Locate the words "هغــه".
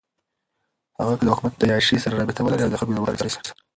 0.99-1.15